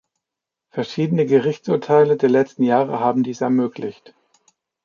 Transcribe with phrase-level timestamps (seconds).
[0.71, 4.15] Verschiedene Gerichtsurteile der letzten Jahre haben dies ermöglicht.